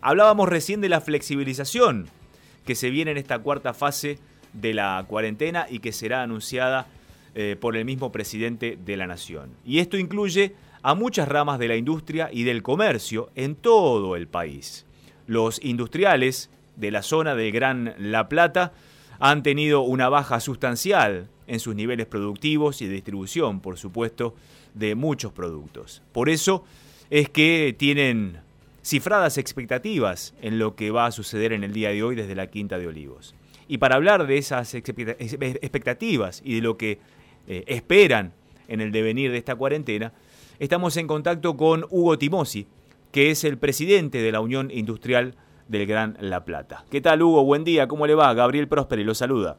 Hablábamos 0.00 0.48
recién 0.48 0.80
de 0.80 0.88
la 0.88 1.00
flexibilización 1.00 2.08
que 2.64 2.74
se 2.74 2.90
viene 2.90 3.10
en 3.10 3.18
esta 3.18 3.38
cuarta 3.38 3.74
fase 3.74 4.18
de 4.52 4.74
la 4.74 5.04
cuarentena 5.06 5.66
y 5.68 5.80
que 5.80 5.92
será 5.92 6.22
anunciada 6.22 6.86
eh, 7.34 7.56
por 7.60 7.76
el 7.76 7.84
mismo 7.84 8.10
presidente 8.10 8.78
de 8.84 8.96
la 8.96 9.06
Nación. 9.06 9.50
Y 9.64 9.78
esto 9.78 9.98
incluye 9.98 10.54
a 10.82 10.94
muchas 10.94 11.28
ramas 11.28 11.58
de 11.58 11.68
la 11.68 11.76
industria 11.76 12.30
y 12.32 12.44
del 12.44 12.62
comercio 12.62 13.30
en 13.34 13.54
todo 13.54 14.16
el 14.16 14.26
país. 14.26 14.86
Los 15.26 15.62
industriales 15.62 16.50
de 16.76 16.90
la 16.90 17.02
zona 17.02 17.34
del 17.34 17.52
Gran 17.52 17.94
La 17.98 18.28
Plata 18.28 18.72
han 19.18 19.42
tenido 19.42 19.82
una 19.82 20.08
baja 20.08 20.40
sustancial 20.40 21.28
en 21.46 21.60
sus 21.60 21.74
niveles 21.74 22.06
productivos 22.06 22.80
y 22.80 22.86
de 22.86 22.94
distribución, 22.94 23.60
por 23.60 23.76
supuesto, 23.76 24.34
de 24.74 24.94
muchos 24.94 25.32
productos. 25.32 26.02
Por 26.12 26.30
eso 26.30 26.64
es 27.10 27.28
que 27.28 27.74
tienen 27.78 28.38
cifradas 28.82 29.38
expectativas 29.38 30.34
en 30.40 30.58
lo 30.58 30.74
que 30.74 30.90
va 30.90 31.06
a 31.06 31.12
suceder 31.12 31.52
en 31.52 31.64
el 31.64 31.72
día 31.72 31.90
de 31.90 32.02
hoy 32.02 32.14
desde 32.14 32.34
la 32.34 32.48
Quinta 32.48 32.78
de 32.78 32.86
Olivos. 32.86 33.34
Y 33.68 33.78
para 33.78 33.96
hablar 33.96 34.26
de 34.26 34.38
esas 34.38 34.74
expectativas 34.74 36.42
y 36.44 36.56
de 36.56 36.60
lo 36.60 36.76
que 36.76 36.98
eh, 37.46 37.64
esperan 37.66 38.32
en 38.68 38.80
el 38.80 38.92
devenir 38.92 39.30
de 39.30 39.38
esta 39.38 39.54
cuarentena, 39.54 40.12
estamos 40.58 40.96
en 40.96 41.06
contacto 41.06 41.56
con 41.56 41.84
Hugo 41.90 42.18
Timosi, 42.18 42.66
que 43.12 43.30
es 43.30 43.44
el 43.44 43.58
presidente 43.58 44.22
de 44.22 44.32
la 44.32 44.40
Unión 44.40 44.70
Industrial 44.70 45.34
del 45.68 45.86
Gran 45.86 46.16
La 46.20 46.44
Plata. 46.44 46.84
¿Qué 46.90 47.00
tal, 47.00 47.22
Hugo? 47.22 47.44
Buen 47.44 47.64
día, 47.64 47.86
¿cómo 47.86 48.06
le 48.06 48.14
va? 48.14 48.34
Gabriel 48.34 48.66
Prosperi 48.66 49.04
lo 49.04 49.14
saluda. 49.14 49.58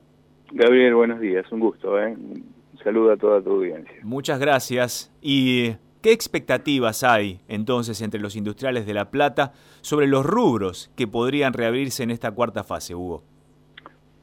Gabriel, 0.51 0.95
buenos 0.95 1.21
días, 1.21 1.49
un 1.51 1.62
gusto, 1.62 1.98
¿eh? 2.01 2.13
Un 2.13 2.53
saludo 2.84 3.13
a 3.13 3.17
toda 3.17 3.41
tu 3.41 3.51
audiencia. 3.51 3.95
Muchas 4.03 4.40
gracias. 4.40 5.09
¿Y 5.21 5.71
qué 6.02 6.12
expectativas 6.12 7.04
hay 7.04 7.40
entonces 7.48 8.02
entre 8.02 8.20
los 8.20 8.36
industriales 8.36 8.86
de 8.86 8.94
La 8.94 9.12
Plata 9.12 9.54
sobre 9.82 10.08
los 10.08 10.26
rubros 10.26 10.91
que 10.96 11.08
podrían 11.08 11.54
reabrirse 11.54 12.04
en 12.04 12.12
esta 12.12 12.32
cuarta 12.32 12.64
fase, 12.64 12.96
Hugo? 12.96 13.24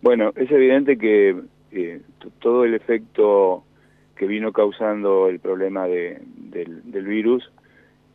Bueno, 0.02 0.32
es 0.36 0.50
evidente 0.50 0.96
que 0.96 1.36
eh, 1.72 2.00
todo 2.40 2.64
el 2.64 2.74
efecto 2.74 3.64
que 4.16 4.26
vino 4.26 4.52
causando 4.52 5.28
el 5.28 5.38
problema 5.40 5.86
del, 5.86 6.20
virus 6.92 7.50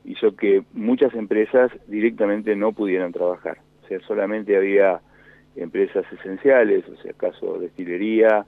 hizo 0.05 0.35
que 0.35 0.63
muchas 0.73 1.13
empresas 1.13 1.71
directamente 1.87 2.55
no 2.55 2.73
pudieran 2.73 3.11
trabajar. 3.13 3.59
O 3.83 3.87
sea, 3.87 3.99
solamente 4.01 4.55
había 4.57 5.01
empresas 5.55 6.05
esenciales, 6.11 6.83
o 6.89 7.01
sea, 7.01 7.13
caso 7.13 7.57
destilería, 7.59 8.45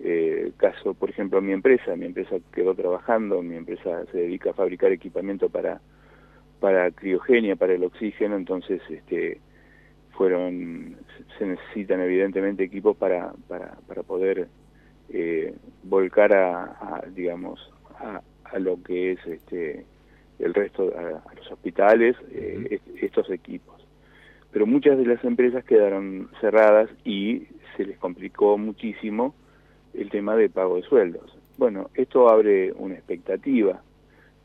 eh, 0.00 0.52
caso, 0.56 0.94
por 0.94 1.10
ejemplo, 1.10 1.40
mi 1.40 1.52
empresa, 1.52 1.96
mi 1.96 2.06
empresa 2.06 2.36
quedó 2.52 2.74
trabajando, 2.74 3.42
mi 3.42 3.56
empresa 3.56 4.04
se 4.10 4.18
dedica 4.18 4.50
a 4.50 4.54
fabricar 4.54 4.92
equipamiento 4.92 5.48
para, 5.48 5.80
para 6.60 6.90
criogenia, 6.90 7.56
para 7.56 7.74
el 7.74 7.84
oxígeno, 7.84 8.36
entonces 8.36 8.80
este, 8.88 9.40
fueron, 10.16 10.96
se 11.38 11.46
necesitan 11.46 12.00
evidentemente 12.00 12.64
equipos 12.64 12.96
para, 12.96 13.32
para, 13.48 13.76
para 13.86 14.02
poder 14.02 14.48
eh, 15.10 15.54
volcar 15.82 16.34
a, 16.34 17.04
digamos 17.14 17.72
a, 17.98 18.22
lo 18.58 18.82
que 18.82 19.12
es 19.12 19.26
este 19.26 19.84
el 20.38 20.54
resto 20.54 20.92
a, 20.96 21.34
los 21.34 21.50
hospitales 21.50 22.16
eh, 22.30 22.80
estos 23.00 23.30
equipos. 23.30 23.86
Pero 24.52 24.66
muchas 24.66 24.96
de 24.96 25.06
las 25.06 25.24
empresas 25.24 25.64
quedaron 25.64 26.30
cerradas 26.40 26.88
y 27.04 27.48
se 27.76 27.84
les 27.84 27.98
complicó 27.98 28.56
muchísimo 28.56 29.34
el 29.94 30.10
tema 30.10 30.36
de 30.36 30.48
pago 30.48 30.76
de 30.76 30.82
sueldos 30.82 31.36
bueno 31.56 31.90
esto 31.94 32.28
abre 32.28 32.72
una 32.72 32.94
expectativa 32.94 33.82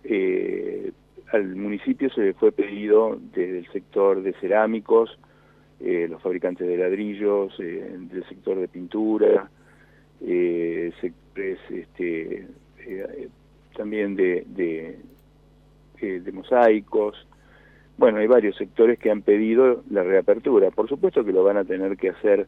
eh, 0.03 0.91
al 1.31 1.55
municipio 1.55 2.09
se 2.09 2.21
le 2.21 2.33
fue 2.33 2.51
pedido 2.51 3.19
desde 3.33 3.59
el 3.59 3.71
sector 3.71 4.21
de 4.21 4.33
cerámicos 4.33 5.17
eh, 5.79 6.07
los 6.09 6.21
fabricantes 6.21 6.67
de 6.67 6.77
ladrillos 6.77 7.57
del 7.57 8.23
sector 8.27 8.59
de 8.59 8.67
pintura 8.67 9.49
eh, 10.21 10.91
sectores 10.99 11.59
este, 11.69 12.47
eh, 12.85 13.29
también 13.75 14.15
de, 14.15 14.43
de, 14.47 14.99
eh, 16.01 16.21
de, 16.23 16.31
mosaicos. 16.31 17.27
Bueno, 17.97 18.19
hay 18.19 18.27
varios 18.27 18.55
sectores 18.57 18.99
que 18.99 19.11
han 19.11 19.21
pedido 19.21 19.83
la 19.89 20.03
reapertura. 20.03 20.71
Por 20.71 20.89
supuesto 20.89 21.23
que 21.23 21.31
lo 21.31 21.43
van 21.43 21.57
a 21.57 21.63
tener 21.63 21.97
que 21.97 22.09
hacer 22.09 22.47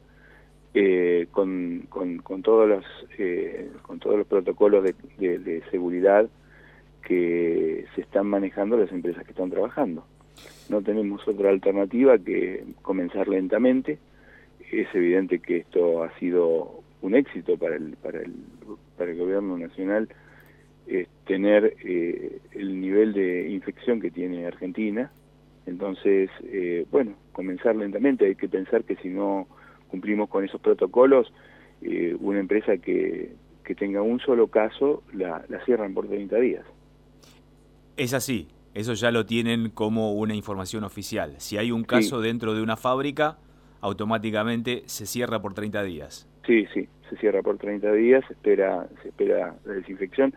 eh, 0.74 1.28
con, 1.32 1.86
con, 1.90 2.20
con, 2.20 2.42
todos 2.42 2.68
los, 2.68 2.86
eh, 3.18 3.70
con 3.82 4.00
todos 4.00 4.18
los 4.18 4.28
protocolos 4.28 4.84
de, 4.84 5.40
de, 5.40 5.62
seguridad 5.72 6.30
que 7.06 7.86
se 7.96 8.02
están 8.02 8.28
manejando 8.28 8.78
las 8.78 8.92
empresas 8.92 9.24
que 9.24 9.32
están 9.32 9.50
trabajando. 9.50 10.06
No 10.70 10.82
tenemos 10.82 11.28
otra 11.28 11.50
alternativa 11.50 12.18
que 12.18 12.64
comenzar 12.82 13.28
lentamente. 13.28 14.00
Es 14.72 14.88
evidente 14.94 15.40
que 15.40 15.58
esto 15.58 16.04
ha 16.04 16.18
sido 16.20 16.82
un 17.02 17.16
éxito 17.16 17.58
para 17.58 17.76
el, 17.76 17.98
para 18.02 18.20
el, 18.20 18.34
para 18.98 19.12
el 19.12 19.18
gobierno 19.18 19.58
nacional 19.58 20.08
es 20.88 21.08
tener 21.26 21.76
eh, 21.84 22.40
el 22.52 22.80
nivel 22.82 23.14
de 23.14 23.50
infección 23.50 24.00
que 24.02 24.12
tiene 24.12 24.46
Argentina. 24.46 25.12
Entonces, 25.66 26.30
eh, 26.44 26.86
bueno, 26.92 27.14
comenzar 27.32 27.76
lentamente. 27.76 28.26
Hay 28.26 28.36
que 28.36 28.50
pensar 28.50 28.84
que 28.84 28.96
si 28.98 29.10
no 29.10 29.48
cumplimos 29.92 30.30
con 30.30 30.44
esos 30.44 30.60
protocolos, 30.60 31.32
eh, 31.82 32.16
una 32.20 32.40
empresa 32.40 32.78
que, 32.78 33.34
que 33.64 33.76
tenga 33.76 34.02
un 34.02 34.20
solo 34.20 34.48
caso 34.48 35.04
la, 35.14 35.44
la 35.50 35.64
cierran 35.66 35.94
por 35.94 36.08
30 36.08 36.36
días. 36.38 36.66
Es 37.98 38.14
así, 38.14 38.48
eso 38.74 38.94
ya 38.94 39.12
lo 39.12 39.26
tienen 39.26 39.70
como 39.70 40.14
una 40.14 40.34
información 40.34 40.84
oficial. 40.84 41.36
Si 41.38 41.58
hay 41.58 41.72
un 41.72 41.84
caso 41.84 42.22
dentro 42.22 42.54
de 42.54 42.62
una 42.62 42.78
fábrica, 42.78 43.38
automáticamente 43.82 44.84
se 44.86 45.06
cierra 45.06 45.42
por 45.42 45.54
30 45.54 45.84
días. 45.84 46.28
Sí, 46.48 46.66
sí, 46.74 46.88
se 47.10 47.18
cierra 47.18 47.42
por 47.42 47.58
30 47.58 47.92
días, 47.92 48.24
se 48.28 48.34
espera, 48.34 48.88
se 49.02 49.10
espera 49.10 49.56
la 49.66 49.74
desinfección. 49.74 50.34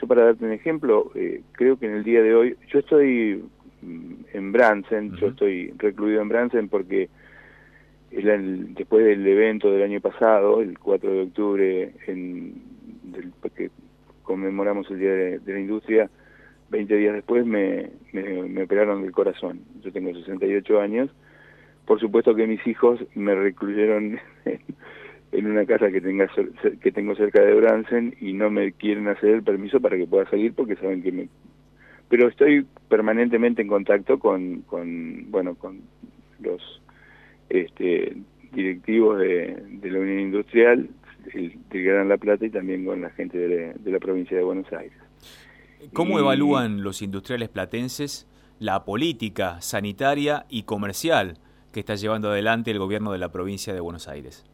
Yo 0.00 0.06
para 0.06 0.24
darte 0.24 0.44
un 0.44 0.52
ejemplo, 0.52 1.12
eh, 1.14 1.42
creo 1.52 1.78
que 1.78 1.86
en 1.86 1.94
el 1.94 2.04
día 2.04 2.22
de 2.22 2.34
hoy, 2.34 2.56
yo 2.72 2.78
estoy 2.78 3.44
mm, 3.82 4.14
en 4.32 4.52
Bransen, 4.52 5.14
yo 5.16 5.28
estoy 5.28 5.72
recluido 5.76 6.22
en 6.22 6.28
Bransen 6.28 6.68
porque 6.68 7.08
el, 8.16 8.74
después 8.74 9.04
del 9.04 9.26
evento 9.26 9.70
del 9.70 9.82
año 9.82 10.00
pasado, 10.00 10.60
el 10.60 10.78
4 10.78 11.12
de 11.12 11.22
octubre, 11.22 11.92
en, 12.06 12.62
del, 13.02 13.32
que 13.54 13.70
conmemoramos 14.22 14.90
el 14.90 14.98
Día 14.98 15.12
de, 15.12 15.40
la 15.46 15.60
Industria, 15.60 16.10
20 16.70 16.96
días 16.96 17.14
después 17.14 17.44
me, 17.44 17.90
me, 18.12 18.62
operaron 18.62 19.02
del 19.02 19.12
corazón. 19.12 19.60
Yo 19.82 19.92
tengo 19.92 20.14
68 20.14 20.80
años. 20.80 21.10
Por 21.86 22.00
supuesto 22.00 22.34
que 22.34 22.46
mis 22.46 22.66
hijos 22.66 22.98
me 23.14 23.34
recluyeron 23.34 24.18
en 25.32 25.46
una 25.46 25.66
casa 25.66 25.90
que 25.90 26.00
tenga 26.00 26.28
que 26.80 26.92
tengo 26.92 27.14
cerca 27.16 27.42
de 27.42 27.54
Bransen 27.54 28.14
y 28.20 28.32
no 28.32 28.50
me 28.50 28.72
quieren 28.72 29.08
hacer 29.08 29.30
el 29.30 29.42
permiso 29.42 29.80
para 29.80 29.96
que 29.96 30.06
pueda 30.06 30.28
salir 30.30 30.54
porque 30.54 30.76
saben 30.76 31.02
que 31.02 31.12
me 31.12 31.28
pero 32.08 32.28
estoy 32.28 32.66
permanentemente 32.88 33.60
en 33.60 33.68
contacto 33.68 34.18
con, 34.18 34.62
con 34.62 35.30
bueno 35.30 35.56
con 35.56 35.80
los 36.40 36.80
este 37.48 38.16
directivos 38.52 39.18
de, 39.18 39.62
la 39.82 39.98
Unión 39.98 40.20
Industrial 40.20 40.88
del 41.32 41.84
Gran 41.84 42.08
La 42.08 42.18
Plata 42.18 42.46
y 42.46 42.50
también 42.50 42.84
con 42.84 43.00
la 43.00 43.10
gente 43.10 43.36
de, 43.36 43.74
de 43.74 43.90
la 43.90 43.98
provincia 43.98 44.36
de 44.36 44.44
Buenos 44.44 44.72
Aires. 44.72 44.96
¿Cómo 45.92 46.18
evalúan 46.18 46.82
los 46.82 47.02
industriales 47.02 47.48
platenses 47.48 48.28
la 48.60 48.84
política 48.84 49.60
sanitaria 49.60 50.46
y 50.48 50.62
comercial 50.62 51.38
que 51.72 51.80
está 51.80 51.96
llevando 51.96 52.30
adelante 52.30 52.70
el 52.70 52.78
gobierno 52.78 53.10
de 53.12 53.18
la 53.18 53.32
provincia 53.32 53.74
de 53.74 53.80
Buenos 53.80 54.06
Aires? 54.08 54.44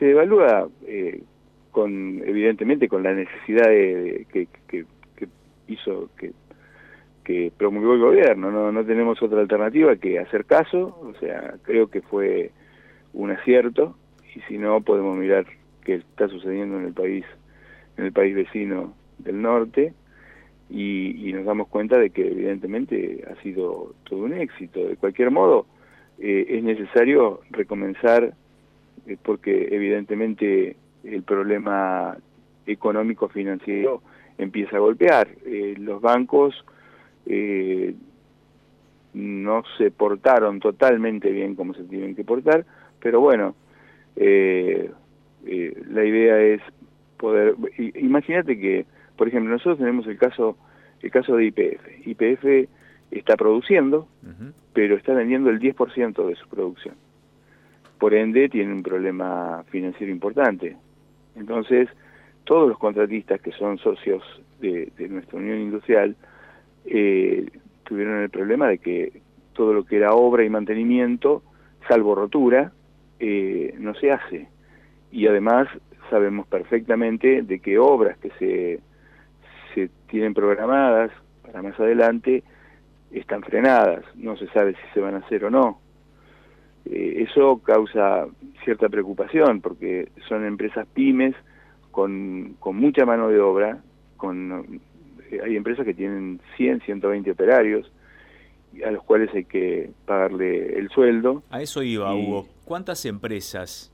se 0.00 0.10
evalúa 0.10 0.68
eh, 0.86 1.22
con 1.70 2.22
evidentemente 2.26 2.88
con 2.88 3.04
la 3.04 3.12
necesidad 3.12 3.68
de, 3.68 4.26
que, 4.32 4.48
que, 4.66 4.84
hizo 5.68 6.10
que, 6.18 6.32
que 7.24 7.52
promulgó 7.56 7.94
el 7.94 8.00
gobierno 8.00 8.50
no 8.50 8.72
no 8.72 8.84
tenemos 8.84 9.22
otra 9.22 9.40
alternativa 9.40 9.96
que 9.96 10.18
hacer 10.18 10.44
caso 10.44 10.98
o 11.02 11.14
sea 11.20 11.54
creo 11.62 11.88
que 11.88 12.02
fue 12.02 12.50
un 13.12 13.30
acierto 13.30 13.96
y 14.34 14.40
si 14.42 14.58
no 14.58 14.80
podemos 14.80 15.16
mirar 15.16 15.46
qué 15.84 15.94
está 15.96 16.28
sucediendo 16.28 16.78
en 16.78 16.86
el 16.86 16.92
país 16.92 17.24
en 17.96 18.06
el 18.06 18.12
país 18.12 18.34
vecino 18.34 18.94
del 19.18 19.42
norte 19.42 19.92
y, 20.68 21.28
y 21.28 21.32
nos 21.32 21.44
damos 21.44 21.68
cuenta 21.68 21.98
de 21.98 22.10
que 22.10 22.26
evidentemente 22.26 23.24
ha 23.30 23.40
sido 23.42 23.94
todo 24.04 24.20
un 24.20 24.34
éxito 24.34 24.86
de 24.86 24.96
cualquier 24.96 25.30
modo 25.30 25.66
eh, 26.22 26.58
es 26.58 26.62
necesario 26.62 27.40
recomenzar 27.50 28.34
eh, 29.06 29.16
porque 29.22 29.68
evidentemente 29.70 30.76
el 31.02 31.22
problema 31.22 32.16
económico 32.66 33.28
financiero 33.28 34.02
empieza 34.36 34.76
a 34.76 34.80
golpear. 34.80 35.28
Eh, 35.46 35.74
los 35.78 36.02
bancos 36.02 36.54
eh, 37.26 37.94
no 39.14 39.62
se 39.78 39.90
portaron 39.90 40.60
totalmente 40.60 41.30
bien 41.30 41.54
como 41.54 41.74
se 41.74 41.84
tienen 41.84 42.14
que 42.14 42.24
portar, 42.24 42.64
pero 43.00 43.20
bueno, 43.20 43.54
la 44.16 46.04
idea 46.04 46.40
es 46.40 46.60
poder... 47.16 47.54
Imagínate 47.96 48.58
que, 48.58 48.86
por 49.16 49.28
ejemplo, 49.28 49.50
nosotros 49.50 49.78
tenemos 49.78 50.06
el 50.06 50.18
caso 50.18 50.56
el 51.02 51.10
caso 51.10 51.36
de 51.36 51.46
IPF. 51.46 52.06
IPF 52.06 52.68
está 53.10 53.36
produciendo, 53.36 54.06
pero 54.72 54.96
está 54.96 55.14
vendiendo 55.14 55.50
el 55.50 55.58
10% 55.58 56.26
de 56.26 56.36
su 56.36 56.48
producción. 56.48 56.94
Por 57.98 58.14
ende, 58.14 58.48
tiene 58.48 58.72
un 58.72 58.82
problema 58.82 59.64
financiero 59.70 60.12
importante. 60.12 60.76
Entonces, 61.36 61.88
todos 62.44 62.68
los 62.68 62.78
contratistas 62.78 63.40
que 63.40 63.52
son 63.52 63.78
socios 63.78 64.22
de, 64.60 64.90
nuestra 65.08 65.38
Unión 65.38 65.58
Industrial 65.58 66.16
eh, 66.86 67.46
tuvieron 67.84 68.22
el 68.22 68.30
problema 68.30 68.68
de 68.68 68.78
que 68.78 69.22
todo 69.52 69.72
lo 69.72 69.84
que 69.84 69.96
era 69.96 70.14
obra 70.14 70.44
y 70.44 70.50
mantenimiento, 70.50 71.42
salvo 71.88 72.14
rotura, 72.14 72.72
eh, 73.18 73.74
no 73.78 73.94
se 73.94 74.12
hace. 74.12 74.48
Y 75.10 75.26
además 75.26 75.68
sabemos 76.08 76.46
perfectamente 76.46 77.42
de 77.42 77.60
que 77.60 77.78
obras 77.78 78.18
que 78.18 78.30
se, 78.38 78.80
se 79.74 79.90
tienen 80.08 80.34
programadas 80.34 81.10
para 81.42 81.62
más 81.62 81.78
adelante 81.78 82.42
están 83.10 83.42
frenadas, 83.42 84.04
no 84.14 84.36
se 84.36 84.46
sabe 84.48 84.74
si 84.74 84.94
se 84.94 85.00
van 85.00 85.14
a 85.14 85.18
hacer 85.18 85.44
o 85.44 85.50
no. 85.50 85.80
Eh, 86.84 87.26
eso 87.28 87.58
causa 87.58 88.26
cierta 88.64 88.88
preocupación 88.88 89.60
porque 89.60 90.08
son 90.28 90.44
empresas 90.44 90.86
pymes 90.94 91.34
con, 91.90 92.56
con 92.58 92.76
mucha 92.76 93.04
mano 93.04 93.28
de 93.28 93.40
obra, 93.40 93.78
con, 94.16 94.80
hay 95.42 95.56
empresas 95.56 95.84
que 95.84 95.94
tienen 95.94 96.40
100, 96.56 96.80
120 96.82 97.30
operarios 97.30 97.90
a 98.86 98.90
los 98.90 99.02
cuales 99.02 99.30
hay 99.34 99.44
que 99.44 99.90
pagarle 100.06 100.78
el 100.78 100.88
sueldo. 100.90 101.42
A 101.50 101.60
eso 101.60 101.82
iba, 101.82 102.14
Hugo. 102.14 102.46
¿Cuántas 102.64 103.04
empresas 103.04 103.92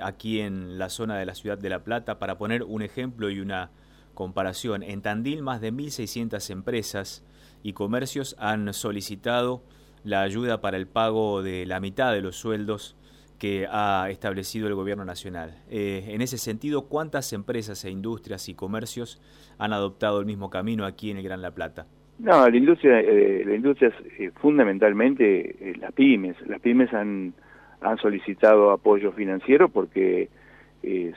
aquí 0.00 0.40
en 0.40 0.78
la 0.78 0.88
zona 0.88 1.18
de 1.18 1.26
la 1.26 1.34
ciudad 1.34 1.58
de 1.58 1.68
La 1.68 1.84
Plata, 1.84 2.18
para 2.18 2.38
poner 2.38 2.62
un 2.62 2.82
ejemplo 2.82 3.30
y 3.30 3.40
una 3.40 3.70
comparación, 4.14 4.82
en 4.82 5.02
Tandil 5.02 5.42
más 5.42 5.60
de 5.60 5.72
1.600 5.72 6.50
empresas 6.50 7.24
y 7.62 7.72
comercios 7.72 8.36
han 8.38 8.72
solicitado 8.72 9.62
la 10.04 10.22
ayuda 10.22 10.60
para 10.60 10.76
el 10.76 10.86
pago 10.86 11.42
de 11.42 11.66
la 11.66 11.80
mitad 11.80 12.12
de 12.12 12.22
los 12.22 12.36
sueldos 12.36 12.96
que 13.42 13.66
ha 13.68 14.08
establecido 14.08 14.68
el 14.68 14.76
gobierno 14.76 15.04
nacional. 15.04 15.56
Eh, 15.68 16.04
en 16.10 16.22
ese 16.22 16.38
sentido, 16.38 16.82
¿cuántas 16.82 17.32
empresas 17.32 17.84
e 17.84 17.90
industrias 17.90 18.48
y 18.48 18.54
comercios 18.54 19.20
han 19.58 19.72
adoptado 19.72 20.20
el 20.20 20.26
mismo 20.26 20.48
camino 20.48 20.84
aquí 20.84 21.10
en 21.10 21.16
el 21.16 21.24
Gran 21.24 21.42
La 21.42 21.50
Plata? 21.50 21.88
No, 22.20 22.48
la 22.48 22.56
industria, 22.56 23.00
eh, 23.00 23.42
la 23.44 23.56
industria 23.56 23.88
es 23.88 24.20
eh, 24.20 24.30
fundamentalmente 24.40 25.74
las 25.80 25.90
pymes. 25.90 26.36
Las 26.46 26.60
pymes 26.60 26.94
han, 26.94 27.34
han 27.80 27.98
solicitado 27.98 28.70
apoyo 28.70 29.10
financiero 29.10 29.68
porque 29.68 30.28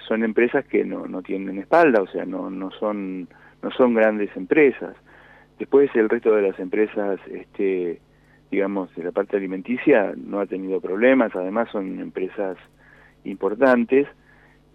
son 0.07 0.23
empresas 0.23 0.65
que 0.65 0.83
no, 0.83 1.07
no 1.07 1.21
tienen 1.21 1.59
espalda, 1.59 2.01
o 2.01 2.07
sea, 2.07 2.25
no, 2.25 2.49
no, 2.49 2.71
son, 2.71 3.27
no 3.61 3.69
son 3.77 3.93
grandes 3.93 4.35
empresas. 4.35 4.95
Después 5.59 5.91
el 5.93 6.09
resto 6.09 6.35
de 6.35 6.41
las 6.41 6.59
empresas 6.59 7.19
este, 7.31 7.99
digamos, 8.51 8.93
de 8.95 9.03
la 9.03 9.11
parte 9.11 9.37
alimenticia 9.37 10.13
no 10.15 10.39
ha 10.39 10.45
tenido 10.45 10.79
problemas, 10.79 11.35
además 11.35 11.69
son 11.71 11.99
empresas 11.99 12.57
importantes, 13.23 14.07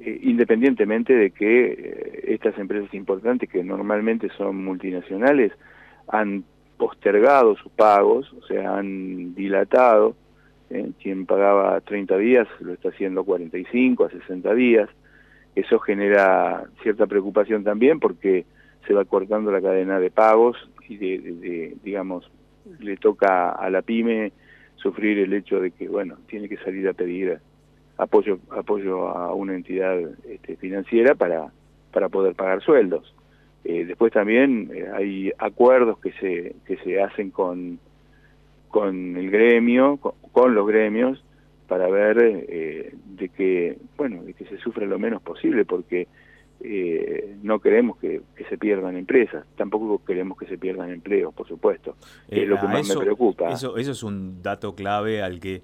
eh, 0.01 0.19
independientemente 0.23 1.15
de 1.15 1.31
que 1.31 1.73
eh, 1.73 2.25
estas 2.35 2.59
empresas 2.59 2.93
importantes, 2.95 3.49
que 3.49 3.63
normalmente 3.63 4.29
son 4.37 4.65
multinacionales, 4.65 5.53
han 6.09 6.45
postergado 6.77 7.57
sus 7.57 7.71
pagos, 7.73 8.33
o 8.33 8.47
sea, 8.47 8.77
han 8.77 9.35
dilatado, 9.35 10.17
eh, 10.71 10.91
quien 11.03 11.27
pagaba 11.27 11.81
30 11.81 12.17
días 12.17 12.49
lo 12.61 12.73
está 12.73 12.89
haciendo 12.91 13.25
45 13.25 14.05
a 14.05 14.11
60 14.11 14.55
días, 14.55 14.89
eso 15.55 15.79
genera 15.81 16.65
cierta 16.83 17.07
preocupación 17.07 17.65
también 17.65 18.01
porque 18.01 18.47
se 18.87 18.95
va 18.95 19.05
cortando 19.05 19.51
la 19.51 19.61
cadena 19.61 19.99
de 19.99 20.11
pagos 20.11 20.57
y 20.89 20.97
de 20.97 21.77
digamos, 21.83 22.31
le 22.81 22.97
toca 22.97 23.51
a 23.51 23.71
la 23.71 23.83
pyme 23.83 24.33
sufrir 24.77 25.19
el 25.19 25.33
hecho 25.33 25.61
de 25.61 25.71
que, 25.71 25.89
bueno, 25.89 26.17
tiene 26.27 26.49
que 26.49 26.57
salir 26.59 26.89
a 26.89 26.93
pedir 26.93 27.39
apoyo, 27.99 28.39
apoyo 28.51 29.09
a 29.09 29.35
una 29.35 29.55
entidad 29.55 29.99
este, 30.29 30.57
financiera 30.57 31.15
para, 31.15 31.53
para 31.93 32.09
poder 32.09 32.35
pagar 32.35 32.63
sueldos. 32.63 33.15
Eh, 33.65 33.85
después 33.85 34.13
también 34.13 34.71
eh, 34.75 34.87
hay 34.95 35.33
acuerdos 35.39 35.99
que 35.99 36.13
se, 36.13 36.57
que 36.67 36.77
se 36.79 37.03
hacen 37.03 37.31
con, 37.31 37.79
con 38.69 39.17
el 39.17 39.31
gremio, 39.31 39.99
con, 39.99 40.55
los 40.55 40.67
gremios, 40.67 41.23
para 41.69 41.89
ver 41.89 42.17
eh, 42.21 42.95
de 43.17 43.29
que, 43.29 43.77
bueno, 43.99 44.23
de 44.23 44.33
que 44.33 44.47
se 44.47 44.57
sufra 44.59 44.87
lo 44.87 44.99
menos 44.99 45.21
posible, 45.23 45.65
porque 45.65 46.09
eh, 46.63 47.37
no 47.43 47.59
queremos 47.59 47.97
que, 47.99 48.23
se 48.49 48.59
pierdan 48.59 48.97
empresas, 48.97 49.47
tampoco 49.57 50.05
queremos 50.05 50.37
que 50.37 50.47
se 50.47 50.59
pierdan 50.59 50.91
empleos, 50.91 51.33
por 51.33 51.47
supuesto, 51.47 51.97
es 52.29 52.49
lo 52.49 52.61
que 52.61 52.67
más 52.67 52.89
me 52.89 52.97
preocupa. 52.97 53.51
Eso, 53.51 53.77
eso 53.77 53.93
es 53.93 54.03
un 54.03 54.43
dato 54.43 54.75
clave 54.75 55.23
al 55.23 55.41
que 55.41 55.63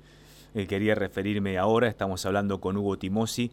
eh, 0.54 0.66
quería 0.66 0.94
referirme 0.94 1.58
ahora. 1.58 1.88
Estamos 1.88 2.24
hablando 2.24 2.60
con 2.60 2.78
Hugo 2.78 2.96
Timosi, 2.96 3.50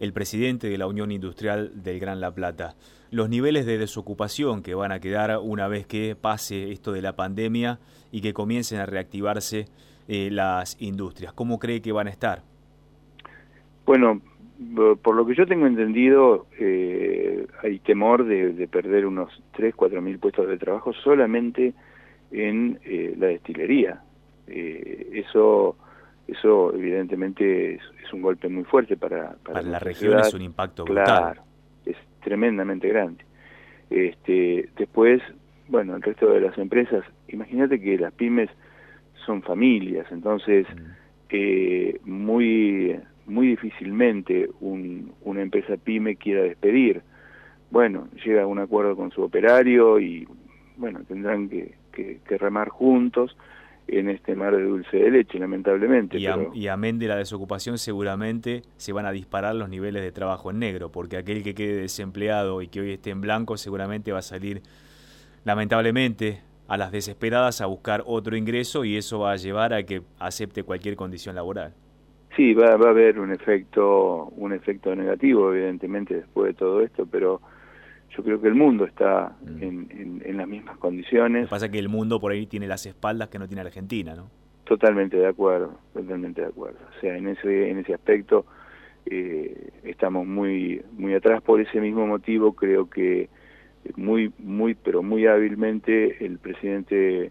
el 0.00 0.14
presidente 0.14 0.68
de 0.68 0.78
la 0.78 0.86
Unión 0.86 1.12
Industrial 1.12 1.70
del 1.82 1.98
Gran 2.00 2.20
La 2.20 2.32
Plata. 2.32 2.76
Los 3.10 3.28
niveles 3.28 3.66
de 3.66 3.76
desocupación 3.76 4.62
que 4.62 4.74
van 4.74 4.90
a 4.90 5.00
quedar 5.00 5.38
una 5.42 5.68
vez 5.68 5.86
que 5.86 6.16
pase 6.16 6.72
esto 6.72 6.92
de 6.92 7.02
la 7.02 7.14
pandemia 7.14 7.78
y 8.10 8.22
que 8.22 8.32
comiencen 8.32 8.80
a 8.80 8.86
reactivarse 8.86 9.66
eh, 10.08 10.30
las 10.30 10.80
industrias, 10.80 11.32
¿cómo 11.32 11.58
cree 11.58 11.82
que 11.82 11.92
van 11.92 12.06
a 12.06 12.10
estar? 12.10 12.42
Bueno, 13.84 14.22
por 15.02 15.14
lo 15.14 15.26
que 15.26 15.34
yo 15.34 15.46
tengo 15.46 15.66
entendido, 15.66 16.46
eh, 16.58 17.46
hay 17.62 17.78
temor 17.80 18.24
de, 18.24 18.68
perder 18.68 19.06
unos 19.06 19.30
3, 19.52 19.74
4 19.74 20.00
mil 20.00 20.18
puestos 20.18 20.48
de 20.48 20.56
trabajo 20.56 20.92
solamente 20.92 21.74
en 22.30 22.78
eh, 22.84 23.14
la 23.18 23.28
destilería. 23.28 24.00
Eh, 24.46 25.10
eso, 25.12 25.76
eso 26.26 26.72
evidentemente 26.74 27.74
es, 27.74 27.82
un 28.12 28.22
golpe 28.22 28.48
muy 28.48 28.64
fuerte 28.64 28.96
para, 28.96 29.36
para, 29.44 29.60
la 29.62 29.78
región, 29.78 30.20
es 30.20 30.32
un 30.32 30.42
impacto 30.42 30.84
brutal. 30.84 31.40
es 31.84 31.96
tremendamente 32.22 32.88
grande. 32.88 33.24
Este, 33.90 34.70
después, 34.76 35.20
bueno, 35.68 35.96
el 35.96 36.02
resto 36.02 36.30
de 36.30 36.40
las 36.40 36.56
empresas, 36.56 37.04
imagínate 37.28 37.80
que 37.80 37.98
las 37.98 38.12
pymes 38.12 38.48
son 39.26 39.42
familias, 39.42 40.06
entonces 40.10 40.66
mm. 40.72 42.08
muy 42.08 42.96
muy 43.26 43.48
difícilmente 43.48 44.48
una 44.60 45.42
empresa 45.42 45.76
pyme 45.76 46.16
quiera 46.16 46.42
despedir. 46.42 47.02
Bueno, 47.70 48.08
llega 48.24 48.42
a 48.42 48.46
un 48.46 48.58
acuerdo 48.58 48.96
con 48.96 49.10
su 49.10 49.22
operario 49.22 49.98
y 49.98 50.26
bueno, 50.76 51.00
tendrán 51.06 51.48
que, 51.48 51.74
remar 52.38 52.68
juntos 52.68 53.36
en 53.88 54.10
este 54.10 54.34
mar 54.34 54.54
de 54.54 54.62
dulce 54.62 54.96
de 54.96 55.10
leche, 55.10 55.38
lamentablemente. 55.38 56.18
Y, 56.18 56.26
y, 56.54 56.68
amén 56.68 56.98
de 56.98 57.08
la 57.08 57.16
desocupación, 57.16 57.78
seguramente 57.78 58.62
se 58.76 58.92
van 58.92 59.06
a 59.06 59.12
disparar 59.12 59.54
los 59.54 59.68
niveles 59.68 60.02
de 60.02 60.12
trabajo 60.12 60.50
en 60.50 60.58
negro, 60.58 60.90
porque 60.90 61.16
aquel 61.16 61.42
que 61.42 61.54
quede 61.54 61.80
desempleado 61.80 62.62
y 62.62 62.68
que 62.68 62.80
hoy 62.80 62.92
esté 62.92 63.10
en 63.10 63.20
blanco, 63.20 63.56
seguramente 63.56 64.12
va 64.12 64.18
a 64.18 64.22
salir, 64.22 64.62
lamentablemente, 65.44 66.42
a 66.68 66.76
las 66.76 66.92
desesperadas 66.92 67.60
a 67.60 67.66
buscar 67.66 68.02
otro 68.06 68.36
ingreso 68.36 68.84
y 68.84 68.96
eso 68.96 69.20
va 69.20 69.32
a 69.32 69.36
llevar 69.36 69.72
a 69.72 69.84
que 69.84 70.02
acepte 70.18 70.62
cualquier 70.64 70.96
condición 70.96 71.34
laboral. 71.34 71.72
Sí, 72.36 72.52
va, 72.52 72.66
a 72.68 72.74
haber 72.74 73.18
un 73.18 73.32
efecto, 73.32 74.26
un 74.36 74.52
efecto 74.52 74.94
negativo, 74.94 75.54
evidentemente, 75.54 76.14
después 76.14 76.48
de 76.48 76.54
todo 76.54 76.82
esto, 76.82 77.06
pero 77.10 77.40
yo 78.14 78.22
creo 78.22 78.40
que 78.40 78.48
el 78.48 78.54
mundo 78.54 78.84
está 78.84 79.34
mm. 79.42 79.62
en, 79.62 80.36
las 80.36 80.46
mismas 80.46 80.76
condiciones. 80.76 81.42
Lo 81.42 81.46
que 81.48 81.50
pasa 81.50 81.66
es 81.66 81.72
que 81.72 81.78
el 81.78 81.88
mundo 81.88 82.20
por 82.20 82.32
ahí 82.32 82.46
tiene 82.46 82.66
las 82.66 82.84
espaldas 82.84 83.30
que 83.30 83.38
no 83.38 83.46
tiene 83.46 83.62
Argentina, 83.62 84.14
¿no? 84.14 84.28
Totalmente 84.64 85.16
de 85.16 85.26
acuerdo, 85.26 85.78
totalmente 85.94 86.42
de 86.42 86.48
acuerdo. 86.48 86.78
O 86.96 87.00
sea, 87.00 87.16
en 87.16 87.28
ese, 87.28 87.70
en 87.70 87.78
ese 87.78 87.94
aspecto 87.94 88.44
eh, 89.06 89.70
estamos 89.84 90.26
muy, 90.26 90.82
muy 90.92 91.14
atrás. 91.14 91.40
Por 91.40 91.60
ese 91.60 91.80
mismo 91.80 92.06
motivo 92.06 92.52
creo 92.52 92.90
que 92.90 93.30
muy, 93.96 94.32
muy, 94.38 94.74
pero 94.74 95.02
muy 95.02 95.26
hábilmente 95.26 96.24
el 96.24 96.38
presidente 96.38 97.30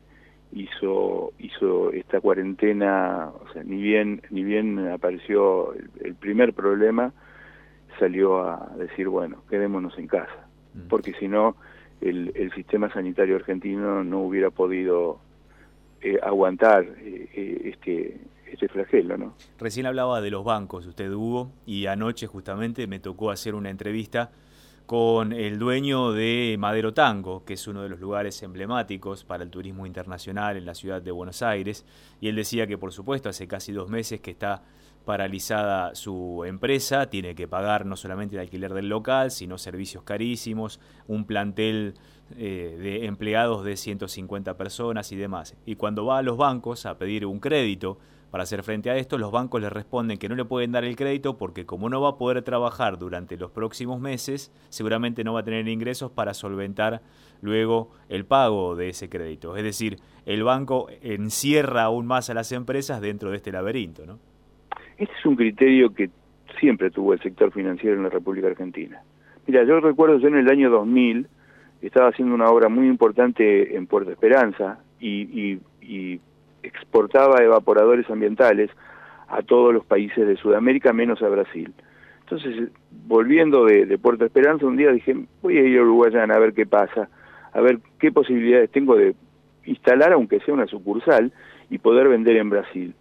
hizo 0.56 1.34
hizo 1.38 1.92
esta 1.92 2.22
cuarentena 2.22 3.30
o 3.30 3.54
sea 3.54 3.64
ni 3.64 3.82
bien 3.82 4.22
ni 4.30 4.44
bien 4.44 4.88
apareció 4.88 5.74
el, 6.00 6.16
primer 6.16 6.54
problema 6.54 7.12
salió 8.00 8.40
a 8.40 8.72
decir 8.78 9.10
bueno 9.10 9.44
quedémonos 9.50 9.98
en 10.00 10.08
casa 10.08 10.48
mm. 10.74 10.88
porque 10.88 11.14
si 11.20 11.28
no 11.28 11.58
el, 12.00 12.32
el, 12.36 12.52
sistema 12.54 12.92
sanitario 12.92 13.36
argentino 13.36 14.04
no 14.04 14.22
hubiera 14.22 14.50
podido 14.50 15.20
eh, 16.02 16.20
aguantar 16.24 16.86
eh, 17.00 17.30
eh, 17.34 17.62
este 17.74 18.18
este 18.50 18.70
flagelo 18.70 19.18
no 19.18 19.34
recién 19.60 19.86
hablaba 19.86 20.22
de 20.22 20.32
los 20.32 20.46
bancos 20.46 20.88
usted 20.88 21.12
Hugo 21.12 21.52
y 21.66 21.88
anoche 21.88 22.28
justamente 22.28 22.88
me 22.88 23.00
tocó 23.00 23.30
hacer 23.30 23.56
una 23.56 23.70
entrevista 23.70 24.32
con 24.86 25.34
el 25.34 25.58
dueño 25.58 26.12
de 26.12 26.56
Madero 26.60 26.94
Tango, 26.94 27.44
que 27.44 27.54
es 27.54 27.68
uno 27.68 27.82
de 27.82 27.90
los 27.90 28.00
lugares 28.00 28.42
emblemáticos 28.44 29.24
para 29.24 29.44
el 29.44 29.50
turismo 29.50 29.86
internacional 29.86 30.58
en 30.58 30.66
la 30.66 30.76
ciudad 30.76 31.02
de 31.02 31.12
Buenos 31.12 31.42
Aires, 31.42 31.86
y 32.22 32.28
él 32.28 32.36
decía 32.36 32.68
que 32.68 32.78
por 32.78 32.92
supuesto 32.92 33.30
hace 33.30 33.48
casi 33.48 33.72
dos 33.72 33.90
meses 33.90 34.22
que 34.22 34.32
está 34.32 34.64
paralizada 35.06 35.96
su 35.96 36.44
empresa, 36.46 37.10
tiene 37.10 37.36
que 37.36 37.48
pagar 37.48 37.86
no 37.86 37.96
solamente 37.96 38.36
el 38.36 38.42
alquiler 38.42 38.74
del 38.74 38.90
local, 38.90 39.32
sino 39.32 39.58
servicios 39.58 40.04
carísimos, 40.04 40.80
un 41.08 41.26
plantel 41.26 41.94
eh, 42.38 42.78
de 42.80 43.06
empleados 43.06 43.64
de 43.64 43.78
150 43.78 44.58
personas 44.58 45.12
y 45.12 45.16
demás. 45.16 45.56
Y 45.66 45.76
cuando 45.76 46.06
va 46.06 46.18
a 46.18 46.24
los 46.24 46.38
bancos 46.38 46.86
a 46.86 46.98
pedir 46.98 47.26
un 47.26 47.40
crédito, 47.40 48.00
para 48.36 48.44
hacer 48.44 48.64
frente 48.64 48.90
a 48.90 48.98
esto, 48.98 49.18
los 49.18 49.32
bancos 49.32 49.62
le 49.62 49.70
responden 49.70 50.18
que 50.18 50.28
no 50.28 50.36
le 50.36 50.44
pueden 50.44 50.74
dar 50.74 50.84
el 50.84 50.98
crédito 50.98 51.38
porque 51.38 51.66
como 51.66 51.88
no 51.88 52.02
va 52.02 52.10
a 52.10 52.18
poder 52.18 52.42
trabajar 52.42 53.00
durante 53.00 53.38
los 53.38 53.50
próximos 53.50 54.02
meses, 54.02 54.52
seguramente 54.68 55.24
no 55.24 55.32
va 55.32 55.40
a 55.40 55.44
tener 55.44 55.66
ingresos 55.70 56.12
para 56.12 56.34
solventar 56.34 57.00
luego 57.42 57.92
el 58.10 58.26
pago 58.26 58.76
de 58.76 58.90
ese 58.90 59.08
crédito. 59.08 59.56
Es 59.56 59.64
decir, 59.64 60.00
el 60.26 60.44
banco 60.44 60.90
encierra 61.02 61.84
aún 61.84 62.08
más 62.08 62.30
a 62.30 62.34
las 62.34 62.52
empresas 62.52 63.00
dentro 63.00 63.32
de 63.32 63.38
este 63.38 63.54
laberinto. 63.54 64.06
¿no? 64.06 64.20
Este 64.98 65.14
es 65.18 65.26
un 65.26 65.38
criterio 65.38 65.94
que 65.94 66.10
siempre 66.60 66.92
tuvo 66.92 67.14
el 67.14 67.22
sector 67.22 67.54
financiero 67.54 67.96
en 67.96 68.04
la 68.04 68.10
República 68.10 68.48
Argentina. 68.48 69.02
Mira, 69.48 69.64
yo 69.64 69.80
recuerdo 69.80 70.18
yo 70.18 70.28
en 70.28 70.36
el 70.36 70.50
año 70.50 70.70
2000 70.70 71.26
estaba 71.82 72.10
haciendo 72.10 72.36
una 72.36 72.50
obra 72.50 72.68
muy 72.68 72.88
importante 72.88 73.78
en 73.78 73.88
Puerto 73.88 74.12
Esperanza 74.12 74.80
y 75.00 75.58
exportaba 76.68 77.44
evaporadores 77.44 78.10
ambientales 78.10 78.70
a 79.28 79.42
todos 79.42 79.74
los 79.74 79.86
países 79.86 80.28
de 80.28 80.38
Sudamérica, 80.38 80.94
menos 80.94 81.22
a 81.22 81.30
Brasil. 81.30 81.74
Entonces, 82.22 82.70
volviendo 83.08 83.66
de, 83.66 83.98
Puerto 83.98 84.26
Esperanza, 84.26 84.66
un 84.66 84.78
día 84.78 84.92
dije, 84.92 85.16
voy 85.42 85.58
a 85.58 85.62
ir 85.62 85.78
a 85.78 85.84
Uruguayana 85.84 86.36
a 86.36 86.40
ver 86.40 86.54
qué 86.54 86.66
pasa, 86.66 87.10
a 87.54 87.62
ver 87.62 87.80
qué 88.00 88.12
posibilidades 88.12 88.72
tengo 88.72 88.96
de 88.96 89.16
instalar, 89.66 90.14
aunque 90.14 90.40
sea 90.40 90.54
una 90.54 90.68
sucursal, 90.68 91.32
y 91.70 91.78
poder 91.78 92.08
vender 92.08 92.38
en 92.38 92.50
Brasil. 92.50 92.96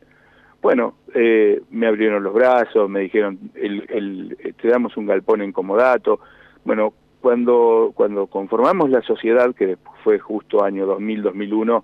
Bueno, 0.61 0.95
eh, 1.15 1.63
me 1.71 1.87
abrieron 1.87 2.23
los 2.23 2.33
brazos, 2.33 2.89
me 2.89 3.01
dijeron, 3.01 3.39
el, 3.55 4.37
te 4.61 4.69
damos 4.69 4.97
un 4.97 5.07
galpón 5.07 5.43
en 5.43 5.53
comodato. 5.53 6.21
Bueno, 6.65 6.95
cuando, 7.21 7.93
cuando 7.95 8.27
conformamos 8.27 8.91
la 8.91 9.03
sociedad, 9.03 9.55
que 9.55 9.77
fue 10.03 10.19
justo 10.19 10.65
año 10.65 10.87
2000-2001, 10.87 11.83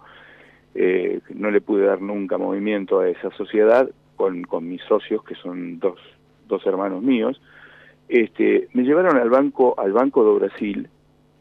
eh, 0.74 1.20
no 1.34 1.50
le 1.50 1.60
pude 1.60 1.86
dar 1.86 2.00
nunca 2.00 2.38
movimiento 2.38 3.00
a 3.00 3.08
esa 3.08 3.30
sociedad 3.32 3.88
con, 4.16 4.42
con 4.42 4.68
mis 4.68 4.82
socios, 4.82 5.24
que 5.24 5.34
son 5.34 5.78
dos, 5.78 5.98
dos 6.46 6.64
hermanos 6.66 7.02
míos, 7.02 7.40
este, 8.08 8.68
me 8.72 8.82
llevaron 8.82 9.16
al 9.16 9.30
banco, 9.30 9.74
al 9.78 9.92
Banco 9.92 10.24
de 10.24 10.38
Brasil, 10.40 10.88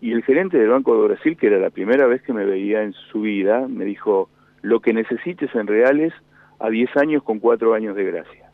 y 0.02 0.12
el 0.14 0.24
gerente 0.24 0.58
del 0.58 0.70
Banco 0.70 0.96
de 0.96 1.08
Brasil, 1.10 1.36
que 1.36 1.48
era 1.48 1.58
la 1.58 1.72
primera 1.72 2.08
vez 2.08 2.22
que 2.22 2.32
me 2.32 2.46
veía 2.46 2.84
en 2.84 2.94
su 2.94 3.22
vida, 3.22 3.68
me 3.68 3.86
dijo, 3.86 4.30
lo 4.62 4.80
que 4.80 4.94
necesites 4.94 5.54
en 5.56 5.68
reales 5.68 6.14
a 6.60 6.70
10 6.70 6.96
años 6.98 7.24
con 7.24 7.40
4 7.40 7.74
años 7.74 7.96
de 7.96 8.04
gracia. 8.06 8.52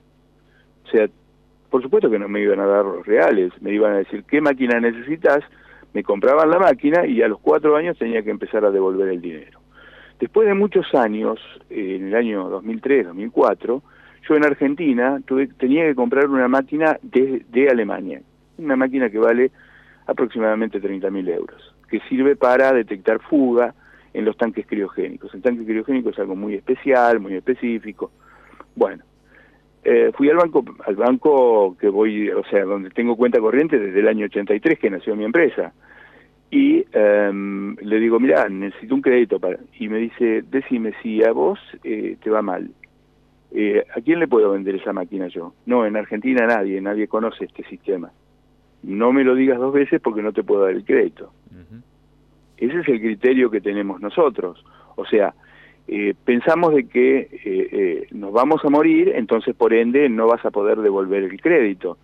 O 0.86 0.90
sea, 0.90 1.08
por 1.70 1.82
supuesto 1.82 2.10
que 2.10 2.20
no 2.20 2.28
me 2.28 2.42
iban 2.42 2.60
a 2.60 2.66
dar 2.66 2.86
los 2.86 3.06
reales, 3.06 3.52
me 3.62 3.74
iban 3.74 3.94
a 3.94 3.98
decir, 3.98 4.24
¿qué 4.24 4.42
máquina 4.42 4.80
necesitas? 4.80 5.44
Me 5.94 6.04
compraban 6.04 6.50
la 6.50 6.60
máquina 6.60 7.06
y 7.06 7.22
a 7.22 7.28
los 7.28 7.40
4 7.40 7.76
años 7.76 7.98
tenía 7.98 8.24
que 8.24 8.30
empezar 8.30 8.66
a 8.66 8.72
devolver 8.72 9.10
el 9.10 9.22
dinero. 9.22 9.60
Después 10.20 10.48
de 10.48 10.54
muchos 10.54 10.94
años, 10.96 11.40
en 11.70 12.08
el 12.08 12.16
año 12.16 12.50
2003, 12.50 13.08
2004, 13.08 13.84
yo 14.28 14.36
en 14.36 14.46
Argentina 14.46 15.20
tuve, 15.26 15.48
tenía 15.48 15.86
que 15.86 15.96
comprar 15.96 16.28
una 16.28 16.48
máquina 16.48 16.98
de, 17.02 17.70
Alemania, 17.70 18.22
una 18.58 18.76
máquina 18.76 19.10
que 19.10 19.20
vale 19.20 19.52
aproximadamente 20.08 20.82
30.000 20.82 21.30
euros, 21.30 21.76
que 21.90 22.00
sirve 22.10 22.36
para 22.36 22.72
detectar 22.72 23.20
fuga 23.20 23.74
en 24.14 24.24
los 24.24 24.38
tanques 24.38 24.66
criogénicos. 24.66 25.34
El 25.34 25.42
tanque 25.42 25.66
criogénico 25.66 26.10
es 26.10 26.20
algo 26.20 26.36
muy 26.36 26.56
especial, 26.56 27.20
muy 27.20 27.34
específico. 27.36 28.12
Bueno, 28.76 29.04
eh, 29.84 30.12
fui 30.16 30.30
al 30.30 30.38
banco, 30.38 30.64
al 30.86 30.96
banco 30.96 31.76
que 31.78 31.90
voy, 31.90 32.30
o 32.30 32.44
sea, 32.46 32.64
donde 32.64 32.90
tengo 32.92 33.18
cuenta 33.18 33.40
corriente 33.40 33.78
desde 33.78 34.00
el 34.00 34.08
año 34.08 34.26
83 34.26 34.80
que 34.80 34.90
nació 34.90 35.16
mi 35.16 35.26
empresa 35.26 35.74
y 36.56 36.86
em, 36.94 37.76
le 37.82 38.00
digo, 38.00 38.18
mira, 38.18 38.48
necesito 38.48 38.96
un 38.96 39.02
crédito 39.02 39.42
para... 39.42 39.60
Y 39.78 39.90
me 39.90 39.98
dice, 39.98 40.42
decime 40.50 40.94
si 41.04 41.22
a 41.22 41.34
vos 41.34 41.60
eh, 41.84 42.16
te 42.24 42.30
va 42.30 42.42
mal, 42.42 42.70
eh, 43.52 43.84
¿a 43.94 44.00
quién 44.00 44.22
le 44.22 44.30
puedo 44.30 44.52
vender 44.52 44.76
esa 44.76 44.94
máquina 44.94 45.28
yo? 45.28 45.54
No, 45.66 45.86
en 45.86 45.98
Argentina 45.98 46.48
nadie, 46.48 46.80
nadie 46.80 47.10
conoce 47.10 47.44
este 47.44 47.66
sistema. 47.66 48.10
No 48.84 49.12
me 49.12 49.26
lo 49.26 49.36
digas 49.36 49.60
dos 49.60 49.74
veces 49.74 50.00
porque 50.00 50.22
no 50.22 50.32
te 50.32 50.44
puedo 50.44 50.62
dar 50.62 50.72
el 50.72 50.86
crédito. 50.86 51.34
Ese 52.56 52.80
es 52.80 52.88
el 52.88 53.02
criterio 53.02 53.52
que 53.52 53.60
tenemos 53.60 54.00
nosotros. 54.00 54.64
O 54.96 55.06
sea, 55.06 55.34
eh, 55.90 56.14
pensamos 56.24 56.74
de 56.74 56.88
que 56.88 58.08
nos 58.12 58.32
vamos 58.32 58.64
a 58.64 58.70
morir, 58.70 59.12
entonces 59.14 59.54
por 59.58 59.74
ende 59.74 60.08
no 60.08 60.28
vas 60.28 60.46
a 60.46 60.52
poder 60.52 60.80
devolver 60.80 61.24
el 61.24 61.42
crédito 61.42 61.98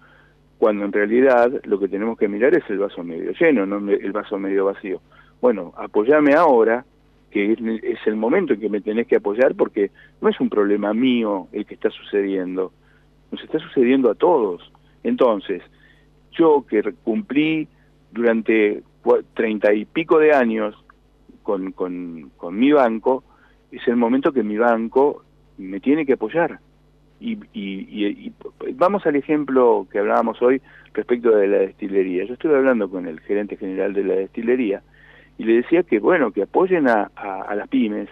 cuando 0.61 0.85
en 0.85 0.91
realidad 0.91 1.51
lo 1.63 1.79
que 1.79 1.87
tenemos 1.87 2.19
que 2.19 2.27
mirar 2.27 2.53
es 2.53 2.63
el 2.69 2.77
vaso 2.77 3.03
medio 3.03 3.31
lleno, 3.31 3.65
no 3.65 3.77
el 3.91 4.11
vaso 4.11 4.37
medio 4.37 4.65
vacío. 4.65 5.01
Bueno, 5.41 5.73
apoyame 5.75 6.35
ahora, 6.35 6.85
que 7.31 7.53
es, 7.53 7.57
el 8.05 8.15
momento 8.15 8.53
en 8.53 8.59
que 8.59 8.69
me 8.69 8.79
tenés 8.79 9.07
que 9.07 9.15
apoyar, 9.15 9.55
porque 9.55 9.89
no 10.21 10.29
es 10.29 10.39
un 10.39 10.51
problema 10.51 10.93
mío 10.93 11.47
el 11.51 11.65
que 11.65 11.73
está 11.73 11.89
sucediendo, 11.89 12.71
nos 13.31 13.43
está 13.43 13.57
sucediendo 13.57 14.11
a 14.11 14.13
todos. 14.13 14.71
Entonces, 15.03 15.63
yo 16.33 16.63
que 16.69 16.83
cumplí 17.03 17.67
durante 18.11 18.83
treinta 19.33 19.73
y 19.73 19.85
pico 19.85 20.19
de 20.19 20.31
años 20.31 20.75
con, 21.41 21.71
con, 21.71 22.29
con 22.37 22.59
mi 22.59 22.71
banco, 22.71 23.23
es 23.71 23.87
el 23.87 23.95
momento 23.95 24.31
que 24.31 24.43
mi 24.43 24.59
banco 24.59 25.23
me 25.57 25.79
tiene 25.79 26.05
que 26.05 26.13
apoyar 26.13 26.59
y, 27.21 27.37
y, 27.53 28.33
vamos 28.73 29.05
al 29.05 29.15
ejemplo 29.15 29.87
que 29.91 29.99
hablábamos 29.99 30.41
hoy 30.41 30.61
respecto 30.93 31.29
de 31.31 31.47
la 31.47 31.57
destilería. 31.59 32.25
Yo 32.25 32.33
estuve 32.33 32.55
hablando 32.55 32.89
con 32.89 33.07
el 33.07 33.19
gerente 33.21 33.57
general 33.57 33.93
de 33.93 34.03
la 34.03 34.15
destilería 34.15 34.81
y 35.37 35.43
le 35.43 35.53
decía 35.57 35.83
que, 35.83 35.99
bueno, 35.99 36.31
que 36.31 36.43
apoyen 36.43 36.87
a, 36.87 37.09
las 37.55 37.67
pymes, 37.69 38.09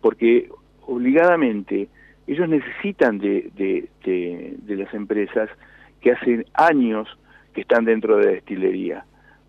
porque 0.00 0.48
obligadamente 0.86 1.88
ellos 2.26 2.48
necesitan 2.48 3.18
de, 3.18 3.50
de, 3.56 3.88
de, 4.04 4.76
las 4.76 4.92
empresas 4.94 5.48
que 6.00 6.12
hacen 6.12 6.44
años 6.54 7.08
que 7.54 7.62
están 7.62 7.84
dentro 7.84 8.18
de 8.18 8.24
la 8.24 8.30
destilería. 8.32 9.04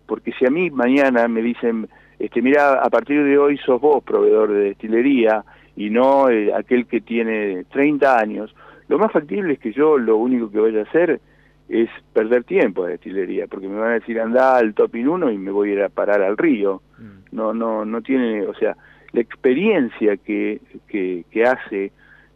Porque 0.06 0.32
si 0.32 0.46
a 0.46 0.50
mí 0.50 0.70
mañana 0.70 1.28
me 1.28 1.42
dicen, 1.42 1.88
este, 2.18 2.42
mira, 2.42 2.74
a 2.74 2.90
partir 2.90 3.22
de 3.22 3.38
hoy 3.38 3.58
sos 3.58 3.80
vos 3.80 4.02
proveedor 4.02 4.52
de 4.52 4.64
destilería 4.64 5.44
y 5.76 5.90
no 5.90 6.28
eh, 6.30 6.52
aquel 6.54 6.86
que 6.86 7.00
tiene 7.00 7.64
30 7.64 8.18
años, 8.18 8.54
lo 8.88 8.98
más 8.98 9.12
factible 9.12 9.54
es 9.54 9.58
que 9.58 9.72
yo 9.72 9.98
lo 9.98 10.16
único 10.16 10.50
que 10.50 10.60
vaya 10.60 10.80
a 10.80 10.84
hacer 10.84 11.20
es 11.68 11.88
perder 12.12 12.44
tiempo 12.44 12.84
de 12.84 12.92
destilería, 12.92 13.46
porque 13.46 13.68
me 13.68 13.78
van 13.78 13.92
a 13.92 13.94
decir 13.94 14.20
anda 14.20 14.56
al 14.56 14.74
Topin 14.74 15.08
1 15.08 15.30
y 15.30 15.38
me 15.38 15.50
voy 15.50 15.70
a 15.70 15.72
ir 15.72 15.82
a 15.82 15.88
parar 15.88 16.22
al 16.22 16.36
río. 16.36 16.82
Mm. 16.98 17.34
No, 17.34 17.54
no, 17.54 17.84
no 17.84 18.02
tiene, 18.02 18.46
o 18.46 18.54
sea, 18.54 18.76
la 19.12 19.20
experiencia 19.20 20.16
que, 20.18 20.60
que, 20.88 21.24
que 21.30 21.44
hace, 21.44 21.92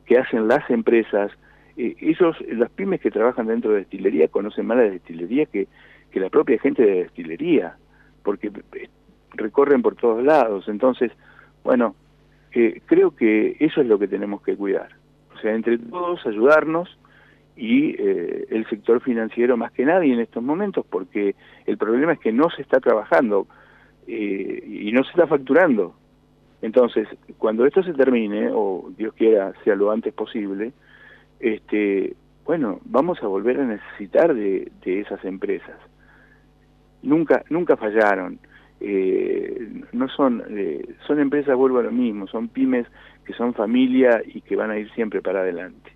que 0.07 0.19
hacen 0.19 0.49
las 0.49 0.69
empresas, 0.71 1.31
eh, 1.76 1.95
esos, 2.00 2.37
las 2.49 2.71
pymes 2.71 3.00
que 3.00 3.11
trabajan 3.11 3.47
dentro 3.47 3.73
de 3.73 3.81
destilería 3.81 4.28
conocen 4.28 4.67
más 4.67 4.78
la 4.78 4.85
destilería 4.85 5.47
que, 5.47 5.69
que 6.11 6.21
la 6.21 6.31
propia 6.31 6.59
gente 6.59 6.83
de 6.83 7.05
destilería, 7.05 7.76
porque 8.23 8.50
eh, 8.73 8.88
recorren 9.35 9.83
por 9.83 9.97
todos 9.97 10.25
lados. 10.25 10.69
Entonces, 10.69 11.12
bueno, 11.64 11.95
eh, 12.52 12.81
creo 12.87 13.14
que 13.14 13.57
eso 13.61 13.81
es 13.81 13.87
lo 13.87 13.99
que 13.99 14.09
tenemos 14.09 14.43
que 14.43 14.57
cuidar. 14.57 14.88
O 15.38 15.40
sea, 15.40 15.54
entre 15.54 15.78
todos 15.78 16.26
ayudarnos 16.26 16.99
y 17.57 17.90
eh, 17.90 18.47
el 18.50 18.68
sector 18.68 19.00
financiero 19.00 19.57
más 19.57 19.71
que 19.71 19.85
nadie 19.85 20.12
en 20.12 20.21
estos 20.21 20.42
momentos, 20.42 20.85
porque 20.88 21.37
el 21.66 21.78
problema 21.78 22.14
es 22.14 22.18
que 22.18 22.33
no 22.33 22.50
se 22.50 22.62
está 22.62 22.80
trabajando 22.80 23.47
eh, 24.09 24.64
y 24.66 24.90
no 24.90 25.04
se 25.04 25.11
está 25.11 25.28
facturando. 25.28 25.95
Entonces, 26.61 27.07
cuando 27.37 27.66
esto 27.66 27.85
se 27.85 27.95
termine, 27.95 28.50
o 28.52 28.90
Dios 28.97 29.14
quiera 29.14 29.52
sea 29.62 29.76
lo 29.76 29.92
antes 29.92 30.12
posible, 30.12 30.73
este, 31.38 32.16
bueno, 32.45 32.80
vamos 32.85 33.23
a 33.23 33.28
volver 33.28 33.61
a 33.61 33.64
necesitar 33.64 34.35
de, 34.35 34.73
de 34.85 35.00
esas 35.00 35.25
empresas. 35.25 35.76
Nunca, 37.02 37.45
nunca 37.49 37.76
fallaron. 37.76 38.40
Eh, 38.80 39.82
no 39.92 40.08
son, 40.08 40.42
eh, 40.50 40.97
son 41.06 41.20
empresas, 41.20 41.56
vuelvo 41.56 41.78
a 41.78 41.82
lo 41.82 41.92
mismo, 41.92 42.26
son 42.28 42.49
pymes 42.49 42.87
que 43.25 43.35
son 43.35 43.52
familia 43.54 44.23
y 44.25 44.40
que 44.40 44.56
van 44.56 44.70
a 44.70 44.78
ir 44.78 44.90
siempre 44.94 45.20
para 45.20 45.40
adelante. 45.40 45.92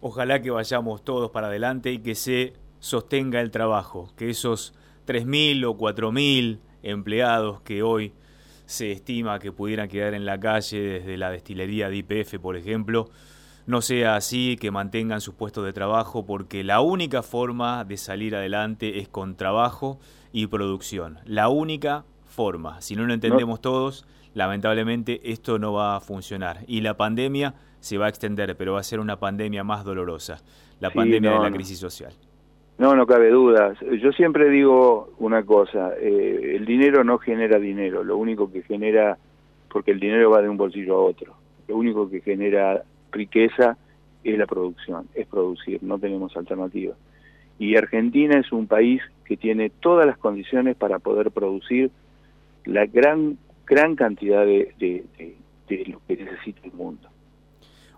Ojalá 0.00 0.42
que 0.42 0.50
vayamos 0.50 1.04
todos 1.04 1.30
para 1.30 1.46
adelante 1.46 1.92
y 1.92 1.98
que 1.98 2.14
se 2.14 2.54
sostenga 2.78 3.40
el 3.40 3.50
trabajo, 3.50 4.12
que 4.16 4.30
esos 4.30 4.74
3.000 5.06 5.64
o 5.64 5.76
4.000 5.76 6.58
empleados 6.82 7.60
que 7.62 7.82
hoy 7.82 8.12
se 8.66 8.92
estima 8.92 9.38
que 9.38 9.52
pudieran 9.52 9.88
quedar 9.88 10.14
en 10.14 10.24
la 10.24 10.38
calle 10.40 10.80
desde 10.80 11.16
la 11.16 11.30
destilería 11.30 11.88
de 11.88 11.96
IPF, 11.96 12.38
por 12.40 12.56
ejemplo, 12.56 13.10
no 13.66 13.80
sea 13.80 14.16
así, 14.16 14.56
que 14.60 14.70
mantengan 14.70 15.20
sus 15.20 15.34
puestos 15.34 15.64
de 15.64 15.72
trabajo, 15.72 16.26
porque 16.26 16.64
la 16.64 16.80
única 16.80 17.22
forma 17.22 17.84
de 17.84 17.96
salir 17.96 18.34
adelante 18.34 18.98
es 18.98 19.08
con 19.08 19.36
trabajo 19.36 19.98
y 20.32 20.46
producción. 20.46 21.18
La 21.24 21.48
única 21.48 22.04
forma. 22.24 22.80
Si 22.80 22.96
no 22.96 23.04
lo 23.04 23.14
entendemos 23.14 23.60
todos, 23.60 24.06
lamentablemente 24.34 25.20
esto 25.30 25.58
no 25.58 25.72
va 25.72 25.96
a 25.96 26.00
funcionar. 26.00 26.58
Y 26.66 26.80
la 26.80 26.96
pandemia 26.96 27.54
se 27.80 27.98
va 27.98 28.06
a 28.06 28.08
extender, 28.08 28.56
pero 28.56 28.74
va 28.74 28.80
a 28.80 28.84
ser 28.84 29.00
una 29.00 29.18
pandemia 29.18 29.64
más 29.64 29.84
dolorosa, 29.84 30.42
la 30.80 30.90
pandemia 30.90 31.32
de 31.32 31.38
la 31.38 31.50
crisis 31.50 31.78
social. 31.78 32.12
No, 32.78 32.96
no 32.96 33.06
cabe 33.06 33.30
duda. 33.30 33.74
Yo 34.00 34.12
siempre 34.12 34.48
digo 34.48 35.12
una 35.18 35.44
cosa, 35.44 35.92
eh, 36.00 36.56
el 36.56 36.64
dinero 36.64 37.04
no 37.04 37.18
genera 37.18 37.58
dinero, 37.58 38.02
lo 38.02 38.16
único 38.16 38.50
que 38.50 38.62
genera, 38.62 39.18
porque 39.68 39.92
el 39.92 40.00
dinero 40.00 40.30
va 40.30 40.42
de 40.42 40.48
un 40.48 40.56
bolsillo 40.56 40.96
a 40.96 41.04
otro, 41.04 41.34
lo 41.68 41.76
único 41.76 42.08
que 42.10 42.20
genera 42.22 42.82
riqueza 43.12 43.76
es 44.24 44.38
la 44.38 44.46
producción, 44.46 45.08
es 45.14 45.26
producir, 45.26 45.82
no 45.82 45.98
tenemos 45.98 46.36
alternativa. 46.36 46.94
Y 47.58 47.76
Argentina 47.76 48.38
es 48.38 48.50
un 48.50 48.66
país 48.66 49.02
que 49.24 49.36
tiene 49.36 49.70
todas 49.70 50.06
las 50.06 50.18
condiciones 50.18 50.76
para 50.76 50.98
poder 50.98 51.30
producir 51.30 51.90
la 52.64 52.86
gran 52.86 53.38
gran 53.66 53.96
cantidad 53.96 54.44
de, 54.44 54.74
de, 54.78 55.84
lo 55.86 56.00
que 56.06 56.16
necesita 56.16 56.60
el 56.64 56.72
mundo. 56.72 57.08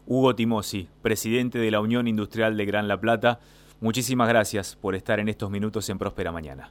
Hugo 0.06 0.35
Timosi, 0.35 0.88
presidente 1.02 1.59
de 1.59 1.71
la 1.71 1.80
Unión 1.80 2.06
Industrial 2.06 2.56
de 2.56 2.64
Gran 2.64 2.87
La 2.87 3.00
Plata, 3.00 3.40
muchísimas 3.80 4.28
gracias 4.28 4.76
por 4.76 4.94
estar 4.94 5.18
en 5.18 5.28
estos 5.28 5.50
minutos 5.50 5.88
en 5.90 5.99
Próspera 5.99 6.30
Mañana. 6.30 6.71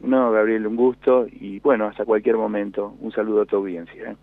No, 0.00 0.32
Gabriel, 0.32 0.66
un 0.66 0.76
gusto 0.76 1.26
y 1.30 1.60
bueno, 1.60 1.86
hasta 1.86 2.04
cualquier 2.04 2.36
momento. 2.36 2.96
Un 3.00 3.12
saludo 3.12 3.42
a 3.42 3.46
tu 3.46 3.56
audiencia. 3.56 4.12
¿eh? 4.12 4.16